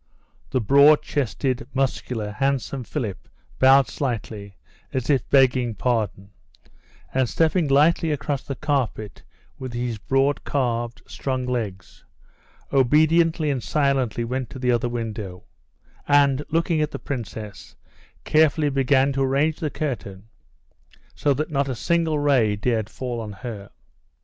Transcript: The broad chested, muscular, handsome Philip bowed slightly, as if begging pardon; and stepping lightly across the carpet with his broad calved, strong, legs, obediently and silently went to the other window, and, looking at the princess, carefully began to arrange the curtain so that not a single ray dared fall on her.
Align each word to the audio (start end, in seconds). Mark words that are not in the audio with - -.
The 0.49 0.59
broad 0.59 1.03
chested, 1.03 1.67
muscular, 1.75 2.31
handsome 2.31 2.83
Philip 2.83 3.27
bowed 3.59 3.87
slightly, 3.87 4.55
as 4.91 5.11
if 5.11 5.29
begging 5.29 5.75
pardon; 5.75 6.31
and 7.13 7.29
stepping 7.29 7.67
lightly 7.67 8.09
across 8.11 8.41
the 8.41 8.55
carpet 8.55 9.21
with 9.59 9.73
his 9.73 9.99
broad 9.99 10.43
calved, 10.43 11.03
strong, 11.05 11.45
legs, 11.45 12.03
obediently 12.73 13.51
and 13.51 13.61
silently 13.61 14.23
went 14.23 14.49
to 14.49 14.57
the 14.57 14.71
other 14.71 14.89
window, 14.89 15.43
and, 16.07 16.43
looking 16.49 16.81
at 16.81 16.89
the 16.89 16.97
princess, 16.97 17.75
carefully 18.23 18.71
began 18.71 19.13
to 19.13 19.21
arrange 19.21 19.57
the 19.59 19.69
curtain 19.69 20.29
so 21.13 21.31
that 21.31 21.51
not 21.51 21.69
a 21.69 21.75
single 21.75 22.17
ray 22.17 22.55
dared 22.55 22.89
fall 22.89 23.21
on 23.21 23.33
her. 23.33 23.69